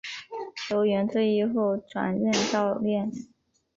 [0.55, 3.11] 球员退役后转任教练。